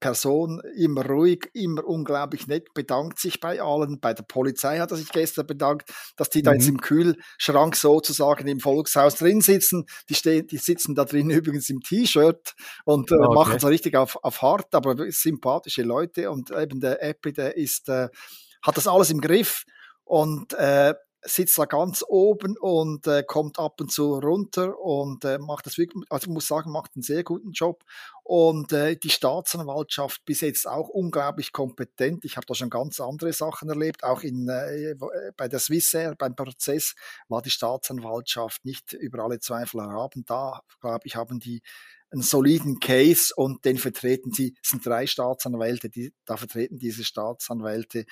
Person 0.00 0.62
immer 0.76 1.04
ruhig, 1.04 1.50
immer 1.52 1.84
unglaublich 1.84 2.46
nett, 2.46 2.72
bedankt 2.72 3.18
sich 3.18 3.38
bei 3.38 3.60
allen. 3.60 4.00
Bei 4.00 4.14
der 4.14 4.22
Polizei 4.22 4.78
hat 4.78 4.90
er 4.92 4.96
sich 4.96 5.10
gestern 5.10 5.46
bedankt, 5.46 5.92
dass 6.16 6.30
die 6.30 6.42
da 6.42 6.54
jetzt 6.54 6.64
mhm. 6.64 6.76
im 6.76 6.80
Kühlschrank 6.80 7.76
sozusagen 7.76 8.48
im 8.48 8.60
Volkshaus 8.60 9.16
drin 9.16 9.42
sitzen. 9.42 9.84
Die, 10.08 10.14
stehen, 10.14 10.46
die 10.46 10.56
sitzen 10.56 10.94
da 10.94 11.04
drin 11.04 11.28
übrigens 11.30 11.68
im 11.68 11.80
T-Shirt 11.80 12.54
und 12.84 13.12
äh, 13.12 13.16
okay. 13.16 13.34
machen 13.34 13.58
so 13.58 13.68
richtig 13.68 13.94
auf, 13.94 14.16
auf 14.22 14.40
hart, 14.40 14.74
aber 14.74 14.96
sympathische 15.10 15.82
Leute. 15.82 16.30
Und 16.30 16.50
eben 16.50 16.80
der 16.80 17.02
Apple, 17.02 17.34
der 17.34 17.56
ist, 17.56 17.90
äh, 17.90 18.08
hat 18.62 18.76
das 18.76 18.86
alles 18.86 19.10
im 19.10 19.20
Griff. 19.20 19.64
Und 20.04 20.54
äh, 20.54 20.94
sitzt 21.24 21.56
da 21.58 21.66
ganz 21.66 22.04
oben 22.06 22.56
und 22.58 23.06
äh, 23.06 23.22
kommt 23.22 23.58
ab 23.58 23.80
und 23.80 23.92
zu 23.92 24.14
runter 24.18 24.78
und 24.78 25.24
äh, 25.24 25.38
macht 25.38 25.66
das 25.66 25.78
wirklich, 25.78 26.04
also 26.10 26.30
muss 26.30 26.48
sagen, 26.48 26.70
macht 26.70 26.92
einen 26.94 27.02
sehr 27.02 27.22
guten 27.22 27.52
Job. 27.52 27.84
Und 28.24 28.72
äh, 28.72 28.96
die 28.96 29.10
Staatsanwaltschaft 29.10 30.24
bis 30.24 30.40
jetzt 30.40 30.66
auch 30.66 30.88
unglaublich 30.88 31.52
kompetent. 31.52 32.24
Ich 32.24 32.36
habe 32.36 32.46
da 32.46 32.54
schon 32.54 32.70
ganz 32.70 33.00
andere 33.00 33.32
Sachen 33.32 33.68
erlebt. 33.68 34.04
Auch 34.04 34.22
in, 34.22 34.48
äh, 34.48 34.94
bei 35.36 35.48
der 35.48 35.58
Swissair, 35.58 36.14
beim 36.16 36.34
Prozess, 36.34 36.94
war 37.28 37.42
die 37.42 37.50
Staatsanwaltschaft 37.50 38.64
nicht 38.64 38.92
über 38.92 39.24
alle 39.24 39.40
Zweifel 39.40 39.80
erhaben. 39.80 40.24
Da, 40.26 40.60
glaube 40.80 41.06
ich, 41.06 41.16
haben 41.16 41.38
die 41.38 41.62
einen 42.12 42.22
soliden 42.22 42.78
Case 42.78 43.32
und 43.34 43.64
den 43.64 43.78
vertreten 43.78 44.32
sie, 44.32 44.54
es 44.62 44.70
sind 44.70 44.84
drei 44.84 45.06
Staatsanwälte, 45.06 45.88
die 45.88 46.12
da 46.24 46.36
vertreten 46.36 46.78
diese 46.78 47.04
Staatsanwälte, 47.04 48.04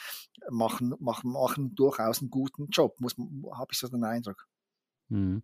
machen, 0.50 0.95
machen, 0.99 1.30
machen 1.30 1.75
durchaus 1.75 2.21
einen 2.21 2.30
guten 2.30 2.69
Job, 2.69 2.97
habe 3.00 3.73
ich 3.73 3.78
so 3.78 3.88
den 3.88 4.04
Eindruck. 4.04 4.47
Mhm. 5.09 5.42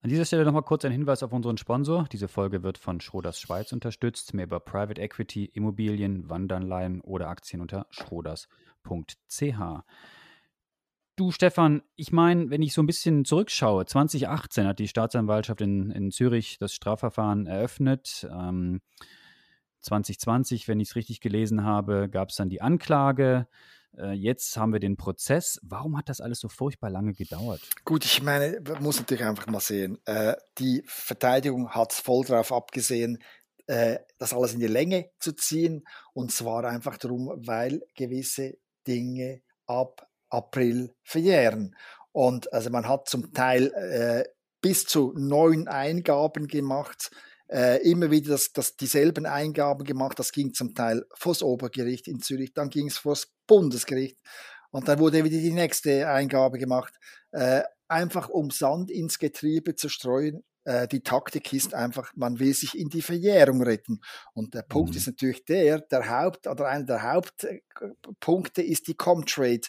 An 0.00 0.10
dieser 0.10 0.24
Stelle 0.24 0.44
nochmal 0.44 0.62
kurz 0.62 0.84
ein 0.84 0.92
Hinweis 0.92 1.24
auf 1.24 1.32
unseren 1.32 1.58
Sponsor. 1.58 2.06
Diese 2.12 2.28
Folge 2.28 2.62
wird 2.62 2.78
von 2.78 3.00
Schroders 3.00 3.40
Schweiz 3.40 3.72
unterstützt. 3.72 4.32
Mehr 4.32 4.46
über 4.46 4.60
Private 4.60 5.00
Equity, 5.00 5.46
Immobilien, 5.46 6.30
Wandanleihen 6.30 7.00
oder 7.00 7.28
Aktien 7.28 7.60
unter 7.60 7.86
schroders.ch. 7.90 9.42
Du, 11.18 11.32
Stefan, 11.32 11.82
ich 11.96 12.12
meine, 12.12 12.48
wenn 12.48 12.62
ich 12.62 12.72
so 12.72 12.80
ein 12.80 12.86
bisschen 12.86 13.24
zurückschaue, 13.24 13.86
2018 13.86 14.68
hat 14.68 14.78
die 14.78 14.86
Staatsanwaltschaft 14.86 15.60
in, 15.60 15.90
in 15.90 16.12
Zürich 16.12 16.58
das 16.60 16.72
Strafverfahren 16.72 17.48
eröffnet. 17.48 18.24
Ähm, 18.30 18.80
2020, 19.80 20.68
wenn 20.68 20.78
ich 20.78 20.90
es 20.90 20.94
richtig 20.94 21.20
gelesen 21.20 21.64
habe, 21.64 22.08
gab 22.08 22.28
es 22.28 22.36
dann 22.36 22.48
die 22.48 22.60
Anklage. 22.60 23.48
Äh, 23.96 24.12
jetzt 24.12 24.56
haben 24.56 24.72
wir 24.72 24.78
den 24.78 24.96
Prozess. 24.96 25.58
Warum 25.64 25.98
hat 25.98 26.08
das 26.08 26.20
alles 26.20 26.38
so 26.38 26.48
furchtbar 26.48 26.88
lange 26.88 27.14
gedauert? 27.14 27.62
Gut, 27.84 28.04
ich 28.04 28.22
meine, 28.22 28.60
man 28.64 28.80
muss 28.80 29.00
natürlich 29.00 29.24
einfach 29.24 29.48
mal 29.48 29.58
sehen. 29.58 29.98
Äh, 30.04 30.36
die 30.58 30.84
Verteidigung 30.86 31.70
hat 31.70 31.94
es 31.94 31.98
voll 31.98 32.26
darauf 32.26 32.52
abgesehen, 32.52 33.18
äh, 33.66 33.98
das 34.18 34.32
alles 34.32 34.54
in 34.54 34.60
die 34.60 34.68
Länge 34.68 35.10
zu 35.18 35.32
ziehen. 35.32 35.84
Und 36.12 36.30
zwar 36.30 36.62
einfach 36.62 36.96
darum, 36.96 37.32
weil 37.44 37.82
gewisse 37.96 38.56
Dinge 38.86 39.42
ab 39.66 40.07
April 40.30 40.94
verjähren. 41.02 41.74
Und 42.12 42.52
also 42.52 42.70
man 42.70 42.88
hat 42.88 43.08
zum 43.08 43.32
Teil 43.32 43.72
äh, 43.72 44.24
bis 44.60 44.86
zu 44.86 45.12
neun 45.16 45.68
Eingaben 45.68 46.48
gemacht, 46.48 47.10
äh, 47.48 47.82
immer 47.88 48.10
wieder 48.10 48.32
das, 48.32 48.52
das, 48.52 48.76
dieselben 48.76 49.26
Eingaben 49.26 49.84
gemacht. 49.84 50.18
Das 50.18 50.32
ging 50.32 50.52
zum 50.52 50.74
Teil 50.74 51.04
vors 51.14 51.42
Obergericht 51.42 52.08
in 52.08 52.20
Zürich, 52.20 52.52
dann 52.54 52.70
ging 52.70 52.88
es 52.88 52.98
vors 52.98 53.32
Bundesgericht 53.46 54.18
und 54.70 54.88
dann 54.88 54.98
wurde 54.98 55.24
wieder 55.24 55.38
die 55.38 55.52
nächste 55.52 56.08
Eingabe 56.08 56.58
gemacht. 56.58 56.94
Äh, 57.30 57.62
einfach 57.88 58.28
um 58.28 58.50
Sand 58.50 58.90
ins 58.90 59.18
Getriebe 59.18 59.74
zu 59.74 59.88
streuen. 59.88 60.44
Äh, 60.64 60.88
die 60.88 61.00
Taktik 61.00 61.52
ist 61.52 61.74
einfach, 61.74 62.12
man 62.14 62.38
will 62.38 62.52
sich 62.52 62.78
in 62.78 62.90
die 62.90 63.02
Verjährung 63.02 63.62
retten. 63.62 64.00
Und 64.34 64.54
der 64.54 64.62
Punkt 64.62 64.90
mhm. 64.90 64.96
ist 64.98 65.06
natürlich 65.06 65.44
der, 65.44 65.80
der 65.80 66.08
Haupt 66.08 66.46
oder 66.46 66.66
einer 66.68 66.84
der 66.84 67.02
Hauptpunkte 67.02 68.62
ist 68.62 68.88
die 68.88 68.94
Comtrade 68.94 69.68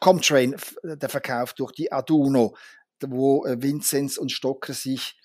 Comtrain, 0.00 0.56
der 0.82 1.08
Verkauf 1.08 1.54
durch 1.54 1.72
die 1.72 1.90
Aduno, 1.90 2.56
wo 3.02 3.44
äh, 3.46 3.60
Vinzenz 3.62 4.18
und 4.18 4.30
Stocker 4.30 4.74
sich 4.74 5.16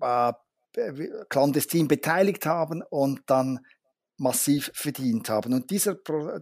äh, 0.00 0.32
clandestin 1.28 1.88
beteiligt 1.88 2.46
haben 2.46 2.82
und 2.82 3.22
dann 3.26 3.60
massiv 4.16 4.70
verdient 4.74 5.28
haben. 5.28 5.54
Und 5.54 5.70
dieser, 5.70 5.96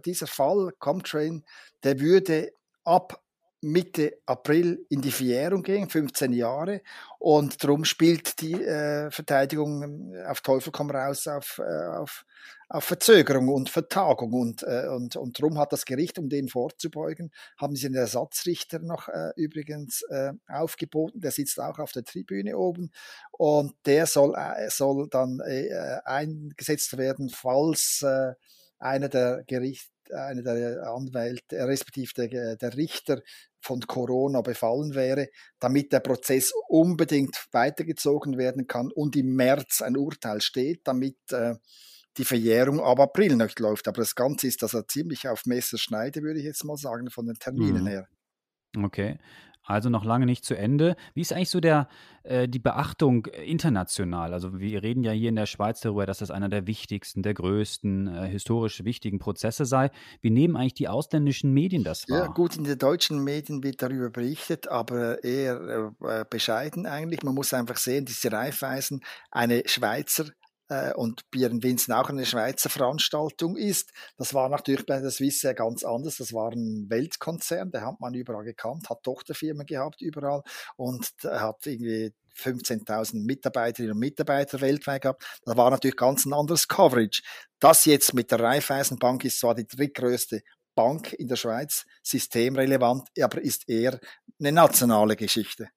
dieser 0.05 0.27
Fall, 0.27 0.71
Comtrain, 0.79 1.45
der 1.83 1.99
würde 1.99 2.51
ab 2.83 3.21
Mitte 3.61 4.19
April 4.25 4.85
in 4.89 5.01
die 5.01 5.11
Verjährung 5.11 5.63
gehen, 5.63 5.89
15 5.89 6.31
Jahre. 6.31 6.81
Und 7.17 7.61
darum 7.63 7.83
spielt 7.83 8.39
die 8.41 8.53
äh, 8.53 9.11
Verteidigung 9.11 9.83
ähm, 9.83 10.25
auf 10.25 10.41
Teufel 10.41 10.71
komm 10.71 10.89
raus 10.91 11.27
auf, 11.27 11.59
äh, 11.59 11.87
auf, 11.97 12.25
auf 12.69 12.85
Verzögerung 12.85 13.49
und 13.49 13.69
Vertagung. 13.69 14.33
Und, 14.33 14.63
äh, 14.63 14.87
und, 14.87 15.17
und 15.17 15.39
darum 15.39 15.57
hat 15.59 15.73
das 15.73 15.85
Gericht, 15.85 16.17
um 16.17 16.29
dem 16.29 16.47
vorzubeugen, 16.47 17.31
haben 17.57 17.75
sie 17.75 17.87
einen 17.87 17.95
Ersatzrichter 17.95 18.79
noch 18.79 19.09
äh, 19.09 19.31
übrigens 19.35 20.03
äh, 20.03 20.31
aufgeboten. 20.47 21.19
Der 21.19 21.31
sitzt 21.31 21.59
auch 21.59 21.79
auf 21.79 21.91
der 21.91 22.05
Tribüne 22.05 22.57
oben. 22.57 22.91
Und 23.31 23.73
der 23.85 24.05
soll, 24.05 24.35
äh, 24.35 24.69
soll 24.69 25.09
dann 25.09 25.41
eingesetzt 26.05 26.97
werden, 26.97 27.29
falls 27.29 28.05
einer 28.79 29.09
der 29.09 29.43
Gericht, 29.45 29.91
einer 30.13 30.41
der 30.41 30.87
Anwälte, 30.87 31.57
äh, 31.57 31.63
respektive 31.63 32.27
der, 32.27 32.55
der 32.55 32.75
Richter 32.75 33.21
von 33.61 33.81
Corona 33.81 34.41
befallen 34.41 34.95
wäre, 34.95 35.27
damit 35.59 35.91
der 35.91 35.99
Prozess 35.99 36.53
unbedingt 36.67 37.47
weitergezogen 37.51 38.37
werden 38.37 38.67
kann 38.67 38.91
und 38.91 39.15
im 39.15 39.35
März 39.35 39.81
ein 39.81 39.97
Urteil 39.97 40.41
steht, 40.41 40.81
damit 40.85 41.17
äh, 41.31 41.55
die 42.17 42.25
Verjährung 42.25 42.79
ab 42.79 42.99
April 42.99 43.35
nicht 43.35 43.59
läuft. 43.59 43.87
Aber 43.87 44.01
das 44.01 44.15
Ganze 44.15 44.47
ist 44.47 44.63
also 44.63 44.81
ziemlich 44.81 45.27
auf 45.27 45.45
Messerschneide, 45.45 46.21
würde 46.21 46.39
ich 46.39 46.45
jetzt 46.45 46.63
mal 46.63 46.77
sagen, 46.77 47.09
von 47.09 47.25
den 47.25 47.35
Terminen 47.35 47.83
mhm. 47.83 47.87
her. 47.87 48.07
Okay. 48.77 49.19
Also 49.69 49.89
noch 49.89 50.03
lange 50.03 50.25
nicht 50.25 50.43
zu 50.43 50.57
Ende. 50.57 50.95
Wie 51.13 51.21
ist 51.21 51.31
eigentlich 51.31 51.51
so 51.51 51.59
der, 51.59 51.87
äh, 52.23 52.47
die 52.47 52.57
Beachtung 52.57 53.27
international? 53.27 54.33
Also 54.33 54.59
wir 54.59 54.81
reden 54.81 55.03
ja 55.03 55.11
hier 55.11 55.29
in 55.29 55.35
der 55.35 55.45
Schweiz 55.45 55.79
darüber, 55.79 56.07
dass 56.07 56.17
das 56.17 56.31
einer 56.31 56.49
der 56.49 56.65
wichtigsten, 56.65 57.21
der 57.21 57.35
größten, 57.35 58.07
äh, 58.07 58.27
historisch 58.27 58.83
wichtigen 58.83 59.19
Prozesse 59.19 59.65
sei. 59.65 59.91
Wie 60.21 60.31
nehmen 60.31 60.57
eigentlich 60.57 60.73
die 60.73 60.87
ausländischen 60.87 61.53
Medien 61.53 61.83
das 61.83 62.09
wahr? 62.09 62.17
Ja 62.17 62.27
gut, 62.27 62.57
in 62.57 62.63
den 62.63 62.79
deutschen 62.79 63.23
Medien 63.23 63.63
wird 63.63 63.83
darüber 63.83 64.09
berichtet, 64.09 64.67
aber 64.67 65.23
eher 65.23 65.93
äh, 66.01 66.25
bescheiden 66.27 66.87
eigentlich. 66.87 67.21
Man 67.21 67.35
muss 67.35 67.53
einfach 67.53 67.77
sehen, 67.77 68.05
diese 68.05 68.31
Reifeisen, 68.31 69.01
eine 69.29 69.61
Schweizer 69.67 70.25
äh, 70.69 70.93
und 70.93 71.29
Bieren 71.31 71.61
Winzen 71.63 71.91
auch 71.93 72.09
eine 72.09 72.25
Schweizer 72.25 72.69
Veranstaltung 72.69 73.57
ist. 73.57 73.91
Das 74.17 74.33
war 74.33 74.49
natürlich 74.49 74.85
bei 74.85 74.99
der 74.99 75.11
Swissair 75.11 75.53
ganz 75.53 75.83
anders. 75.83 76.17
Das 76.17 76.33
war 76.33 76.51
ein 76.51 76.85
Weltkonzern, 76.89 77.71
der 77.71 77.85
hat 77.85 77.99
man 77.99 78.13
überall 78.13 78.43
gekannt, 78.43 78.89
hat 78.89 79.03
Tochterfirmen 79.03 79.65
gehabt 79.65 80.01
überall 80.01 80.41
und 80.77 81.09
hat 81.23 81.65
irgendwie 81.65 82.13
15.000 82.35 83.25
Mitarbeiterinnen 83.25 83.93
und 83.93 83.99
Mitarbeiter 83.99 84.61
weltweit 84.61 85.01
gehabt. 85.01 85.23
Das 85.43 85.57
war 85.57 85.69
natürlich 85.71 85.97
ganz 85.97 86.25
ein 86.25 86.33
anderes 86.33 86.67
Coverage. 86.67 87.21
Das 87.59 87.85
jetzt 87.85 88.13
mit 88.13 88.31
der 88.31 88.39
Raiffeisenbank 88.39 89.25
ist 89.25 89.39
zwar 89.39 89.55
die 89.55 89.67
drittgrößte 89.67 90.41
Bank 90.75 91.11
in 91.13 91.27
der 91.27 91.35
Schweiz, 91.35 91.85
systemrelevant, 92.03 93.09
aber 93.21 93.41
ist 93.41 93.67
eher 93.67 93.99
eine 94.39 94.51
nationale 94.51 95.17
Geschichte. 95.17 95.69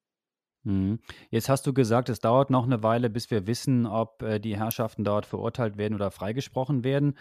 Mhm. 0.64 1.00
Jetzt 1.30 1.48
hast 1.48 1.66
du 1.66 1.72
gesagt, 1.72 2.08
es 2.08 2.20
dauert 2.20 2.50
noch 2.50 2.64
eine 2.64 2.82
Weile, 2.82 3.10
bis 3.10 3.30
wir 3.30 3.46
wissen, 3.46 3.86
ob 3.86 4.22
äh, 4.22 4.38
die 4.38 4.56
Herrschaften 4.56 5.02
dort 5.02 5.26
verurteilt 5.26 5.76
werden 5.76 5.94
oder 5.94 6.10
freigesprochen 6.10 6.84
werden. 6.84 7.18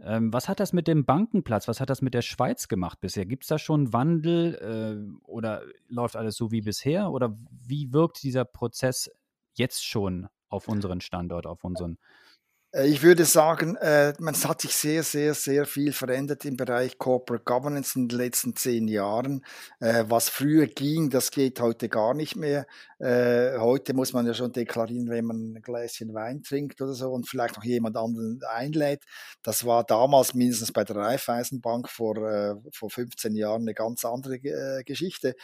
Ähm, 0.00 0.32
was 0.32 0.48
hat 0.48 0.60
das 0.60 0.72
mit 0.72 0.88
dem 0.88 1.04
Bankenplatz, 1.04 1.68
was 1.68 1.80
hat 1.80 1.90
das 1.90 2.02
mit 2.02 2.14
der 2.14 2.22
Schweiz 2.22 2.68
gemacht 2.68 3.00
bisher? 3.00 3.26
Gibt 3.26 3.44
es 3.44 3.48
da 3.48 3.58
schon 3.58 3.92
Wandel 3.92 4.54
äh, 4.56 5.26
oder 5.26 5.62
läuft 5.88 6.16
alles 6.16 6.36
so 6.36 6.50
wie 6.50 6.62
bisher? 6.62 7.10
Oder 7.12 7.36
wie 7.50 7.92
wirkt 7.92 8.22
dieser 8.22 8.44
Prozess 8.44 9.10
jetzt 9.54 9.84
schon 9.84 10.28
auf 10.48 10.66
unseren 10.66 11.00
Standort, 11.00 11.46
auf 11.46 11.62
unseren 11.62 11.98
ich 12.72 13.02
würde 13.02 13.24
sagen, 13.24 13.74
äh, 13.76 14.12
man 14.20 14.34
hat 14.44 14.60
sich 14.60 14.76
sehr, 14.76 15.02
sehr, 15.02 15.34
sehr 15.34 15.66
viel 15.66 15.92
verändert 15.92 16.44
im 16.44 16.56
Bereich 16.56 16.98
Corporate 16.98 17.42
Governance 17.44 17.98
in 17.98 18.06
den 18.06 18.16
letzten 18.16 18.54
zehn 18.54 18.86
Jahren. 18.86 19.44
Äh, 19.80 20.04
was 20.06 20.28
früher 20.28 20.68
ging, 20.68 21.10
das 21.10 21.32
geht 21.32 21.58
heute 21.60 21.88
gar 21.88 22.14
nicht 22.14 22.36
mehr. 22.36 22.66
Heute 23.02 23.94
muss 23.94 24.12
man 24.12 24.26
ja 24.26 24.34
schon 24.34 24.52
deklarieren, 24.52 25.08
wenn 25.08 25.24
man 25.24 25.54
ein 25.54 25.62
Gläschen 25.62 26.12
Wein 26.12 26.42
trinkt 26.42 26.82
oder 26.82 26.92
so 26.92 27.10
und 27.10 27.26
vielleicht 27.26 27.56
noch 27.56 27.64
jemand 27.64 27.96
anderen 27.96 28.40
einlädt. 28.46 29.04
Das 29.42 29.64
war 29.64 29.84
damals 29.84 30.34
mindestens 30.34 30.70
bei 30.70 30.84
der 30.84 30.96
Raiffeisenbank 30.96 31.88
vor, 31.88 32.60
vor 32.74 32.90
15 32.90 33.34
Jahren 33.36 33.62
eine 33.62 33.72
ganz 33.72 34.04
andere 34.04 34.38
Geschichte. 34.84 35.34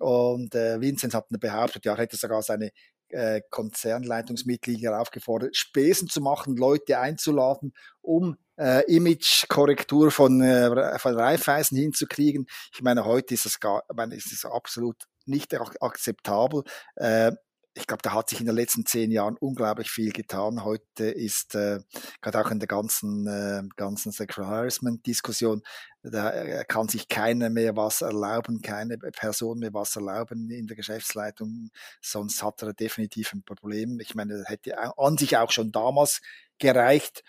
Und 0.00 0.54
Vincent 0.54 1.14
hat 1.14 1.26
behauptet, 1.28 1.84
ja, 1.84 1.96
hätte 1.96 2.16
sogar 2.16 2.42
seine 2.42 2.72
äh, 3.08 3.40
Konzernleitungsmitglieder 3.50 5.00
aufgefordert, 5.00 5.56
Spesen 5.56 6.08
zu 6.08 6.20
machen, 6.20 6.56
Leute 6.56 6.98
einzuladen, 6.98 7.74
um 8.02 8.36
äh, 8.58 8.82
Imagekorrektur 8.92 10.10
von, 10.10 10.40
äh, 10.40 10.98
von 10.98 11.14
Raiffeisen 11.14 11.78
hinzukriegen. 11.78 12.46
Ich 12.72 12.82
meine, 12.82 13.04
heute 13.04 13.34
ist 13.34 13.46
es 13.46 13.60
gar, 13.60 13.82
ich 13.88 13.96
meine, 13.96 14.14
ist 14.14 14.32
es 14.32 14.44
absolut 14.44 14.96
nicht 15.26 15.54
akzeptabel. 15.54 16.64
Äh, 16.96 17.32
ich 17.74 17.86
glaube, 17.86 18.02
da 18.02 18.12
hat 18.12 18.28
sich 18.28 18.40
in 18.40 18.46
den 18.46 18.54
letzten 18.54 18.86
zehn 18.86 19.10
Jahren 19.10 19.36
unglaublich 19.36 19.90
viel 19.90 20.12
getan. 20.12 20.64
Heute 20.64 21.04
ist 21.04 21.54
äh, 21.56 21.80
gerade 22.20 22.40
auch 22.40 22.50
in 22.50 22.60
der 22.60 22.68
ganzen 22.68 23.26
äh, 23.26 23.62
ganzen 23.76 24.12
Sexual 24.12 24.46
Harassment 24.46 25.04
Diskussion, 25.06 25.62
da 26.02 26.30
äh, 26.30 26.64
kann 26.64 26.88
sich 26.88 27.08
keiner 27.08 27.50
mehr 27.50 27.76
was 27.76 28.02
erlauben, 28.02 28.62
keine 28.62 28.98
Person 28.98 29.58
mehr 29.58 29.74
was 29.74 29.96
erlauben 29.96 30.50
in 30.50 30.66
der 30.66 30.76
Geschäftsleitung. 30.76 31.70
Sonst 32.00 32.42
hat 32.42 32.62
er 32.62 32.74
definitiv 32.74 33.32
ein 33.32 33.42
Problem. 33.42 33.98
Ich 34.00 34.14
meine, 34.14 34.34
er 34.34 34.44
hätte 34.44 34.78
an 34.98 35.18
sich 35.18 35.36
auch 35.36 35.50
schon 35.50 35.72
damals 35.72 36.20
gereicht, 36.58 37.24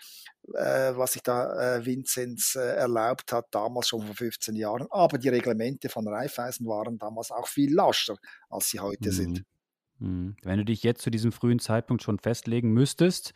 äh, 0.54 0.92
was 0.94 1.14
sich 1.14 1.22
da 1.22 1.76
äh, 1.76 1.84
Vinzenz 1.84 2.54
äh, 2.54 2.76
erlaubt 2.76 3.32
hat, 3.32 3.46
damals 3.50 3.88
schon 3.88 4.02
vor 4.06 4.14
15 4.14 4.54
Jahren. 4.54 4.86
Aber 4.90 5.18
die 5.18 5.28
Reglemente 5.28 5.88
von 5.88 6.06
Raiffeisen 6.06 6.66
waren 6.66 6.98
damals 6.98 7.32
auch 7.32 7.48
viel 7.48 7.74
lascher, 7.74 8.16
als 8.48 8.70
sie 8.70 8.78
heute 8.78 9.08
mhm. 9.08 9.12
sind. 9.12 9.44
Mhm. 9.98 10.36
Wenn 10.42 10.58
du 10.58 10.64
dich 10.64 10.82
jetzt 10.82 11.02
zu 11.02 11.10
diesem 11.10 11.32
frühen 11.32 11.58
Zeitpunkt 11.58 12.02
schon 12.02 12.18
festlegen 12.18 12.72
müsstest, 12.72 13.34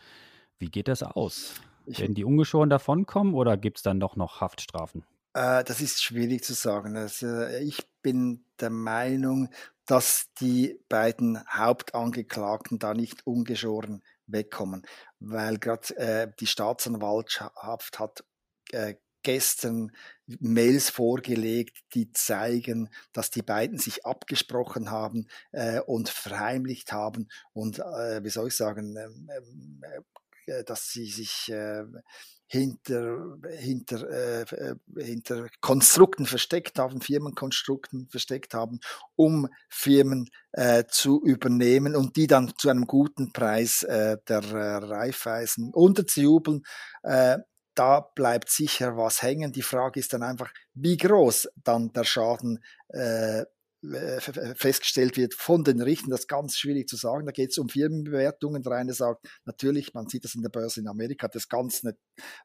wie 0.59 0.69
geht 0.69 0.89
das 0.89 1.03
aus? 1.03 1.55
Ich, 1.87 2.01
Werden 2.01 2.15
die 2.15 2.25
ungeschoren 2.25 2.71
davonkommen 2.71 3.35
oder 3.35 3.57
gibt 3.57 3.79
es 3.79 3.83
dann 3.83 4.01
doch 4.01 4.17
noch 4.17 4.41
Haftstrafen? 4.41 5.05
Äh, 5.33 5.65
das 5.65 5.81
ist 5.81 6.03
schwierig 6.03 6.45
zu 6.45 6.55
sagen. 6.55 6.97
Also 6.97 7.47
ich 7.47 7.79
bin 8.03 8.45
der 8.61 8.71
Meinung, 8.71 9.49
dass 9.87 10.29
die 10.41 10.79
beiden 10.89 11.41
Hauptangeklagten 11.49 12.79
da 12.79 12.95
nicht 12.95 13.27
ungeschoren 13.27 14.03
wegkommen, 14.27 14.87
weil 15.19 15.59
gerade 15.59 15.97
äh, 15.97 16.33
die 16.39 16.47
Staatsanwaltschaft 16.47 17.99
hat 17.99 18.25
äh, 18.71 18.95
gestern 19.23 19.93
Mails 20.27 20.91
vorgelegt, 20.91 21.79
die 21.95 22.13
zeigen, 22.13 22.89
dass 23.13 23.31
die 23.31 23.43
beiden 23.43 23.79
sich 23.79 24.07
abgesprochen 24.07 24.91
haben 24.91 25.27
äh, 25.53 25.81
und 25.81 26.09
verheimlicht 26.09 26.93
haben 26.93 27.29
und, 27.53 27.81
äh, 27.81 28.23
wie 28.23 28.31
soll 28.31 28.49
ich 28.49 28.57
sagen, 28.57 28.97
ähm, 28.97 29.31
ähm, 29.37 29.83
äh, 30.47 30.65
dass 30.65 30.91
sie 30.91 31.07
sich 31.07 31.49
äh, 31.51 31.85
hinter, 32.47 33.39
hinter, 33.49 34.11
äh, 34.11 34.43
äh, 34.43 34.75
hinter 34.99 35.47
Konstrukten 35.61 36.27
versteckt 36.27 36.81
haben, 36.81 37.01
Firmenkonstrukten 37.01 38.09
versteckt 38.09 38.55
haben, 38.55 38.81
um 39.15 39.49
Firmen 39.69 40.29
äh, 40.53 40.85
zu 40.89 41.23
übernehmen 41.23 41.95
und 41.95 42.17
die 42.17 42.27
dann 42.27 42.53
zu 42.59 42.69
einem 42.69 42.89
guten 42.89 43.33
Preis 43.33 43.85
äh, 43.85 44.17
der 44.29 44.43
äh, 44.43 44.77
Raiffeisen 44.85 45.73
unterzujubeln. 45.73 46.65
Da 47.75 48.01
bleibt 48.01 48.51
sicher 48.51 48.97
was 48.97 49.23
hängen. 49.23 49.53
Die 49.53 49.63
Frage 49.63 50.01
ist 50.01 50.13
dann 50.13 50.23
einfach, 50.23 50.51
wie 50.75 50.97
groß 50.97 51.49
dann 51.63 51.93
der 51.93 52.05
Schaden 52.05 52.59
äh, 52.89 53.45
äh, 53.83 54.21
festgestellt 54.57 55.17
wird 55.17 55.33
von 55.33 55.65
den 55.65 55.81
Richtern, 55.81 56.11
das 56.11 56.21
ist 56.21 56.29
ganz 56.29 56.59
schwierig 56.59 56.87
zu 56.87 56.97
sagen. 56.97 57.25
Da 57.25 57.33
geht 57.33 57.53
es 57.53 57.57
um 57.57 57.71
Firmenbewertungen. 57.71 58.63
Der 58.63 58.73
eine 58.73 58.93
sagt, 58.93 59.27
natürlich, 59.47 59.95
man 59.95 60.07
sieht 60.07 60.23
das 60.25 60.35
in 60.35 60.43
der 60.43 60.51
Börse 60.51 60.81
in 60.81 60.89
Amerika, 60.89 61.29
das 61.29 61.45
ist 61.45 61.49
ganz 61.49 61.83
eine, 61.83 61.97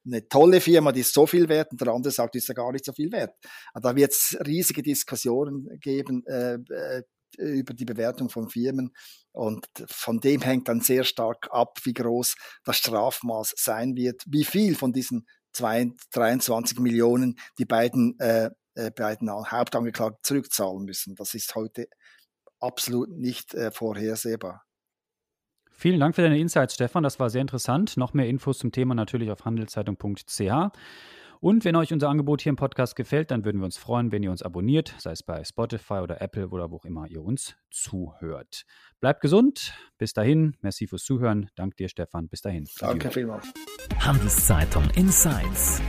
eine 0.05 0.25
tolle 0.29 0.62
Firma, 0.62 0.94
die 0.94 1.01
ist 1.01 1.13
so 1.13 1.27
viel 1.27 1.50
wert, 1.50 1.72
und 1.72 1.82
der 1.82 1.89
andere 1.89 2.13
sagt, 2.13 2.36
die 2.36 2.38
ist 2.38 2.48
ja 2.48 2.53
gar 2.53 2.72
nicht 2.72 2.86
so 2.86 2.94
viel 2.94 3.12
wert. 3.12 3.36
Da 3.74 3.98
wird 3.98 4.13
es 4.13 4.38
riesige 4.46 4.82
Diskussionen 4.82 5.77
geben 5.82 6.25
äh, 6.25 6.53
äh, 6.53 7.03
über 7.38 7.74
die 7.74 7.86
Bewertung 7.86 8.30
von 8.30 8.50
Firmen 8.50 8.94
und 9.32 9.68
von 9.88 10.20
dem 10.20 10.42
hängt 10.42 10.68
dann 10.68 10.82
sehr 10.82 11.04
stark 11.04 11.48
ab, 11.51 11.80
wie 11.84 11.94
groß 11.94 12.36
das 12.63 12.77
Strafmaß 12.77 13.54
sein 13.58 13.96
wird, 13.96 14.24
wie 14.27 14.46
viel 14.46 14.75
von 14.75 14.94
diesen 14.94 15.27
23 15.54 16.80
Millionen 16.80 17.38
die 17.58 17.65
beiden 17.65 18.20
äh, 18.20 18.50
äh, 18.75 18.92
beiden 18.92 19.30
Hauptangeklagten 19.32 20.20
zurückzahlen 20.22 20.84
müssen. 20.84 21.15
Das 21.15 21.34
ist 21.34 21.56
heute 21.56 21.88
absolut 22.60 23.10
nicht 23.10 23.54
äh, 23.54 23.72
vorhersehbar. 23.72 24.63
Vielen 25.72 26.00
Dank 26.00 26.15
für 26.15 26.22
deine 26.22 26.39
Insights, 26.39 26.75
Stefan. 26.75 27.04
Das 27.04 27.20
war 27.20 27.30
sehr 27.30 27.42
interessant. 27.42 27.98
Noch 27.98 28.13
mehr 28.13 28.27
Infos 28.27 28.60
zum 28.60 28.72
Thema 28.72 28.96
natürlich 28.96 29.32
auf 29.32 29.46
handelszeitung.ch. 29.46 30.72
Und 31.46 31.64
wenn 31.64 31.75
euch 31.75 31.94
unser 31.94 32.10
Angebot 32.10 32.42
hier 32.42 32.50
im 32.50 32.56
Podcast 32.56 32.96
gefällt, 32.96 33.30
dann 33.30 33.46
würden 33.46 33.60
wir 33.62 33.66
uns 33.66 33.78
freuen, 33.78 34.12
wenn 34.12 34.24
ihr 34.24 34.32
uns 34.32 34.42
abonniert, 34.42 34.96
sei 34.98 35.12
es 35.12 35.22
bei 35.22 35.44
Spotify 35.44 36.00
oder 36.02 36.20
Apple 36.20 36.48
oder 36.48 36.72
wo 36.72 36.78
auch 36.78 36.86
immer 36.86 37.06
ihr 37.08 37.22
uns 37.22 37.56
zuhört. 37.70 38.64
Bleibt 39.00 39.22
gesund. 39.22 39.72
Bis 40.00 40.14
dahin. 40.14 40.58
Merci 40.62 40.88
fürs 40.88 41.04
Zuhören. 41.04 41.52
Dank 41.54 41.78
dir, 41.78 41.88
Stefan. 41.88 42.30
Bis 42.30 42.42
dahin. 42.42 42.68
Danke 42.80 43.12
vielmals. 43.12 43.54
Handelszeitung 44.00 44.90
Insights. 44.96 45.84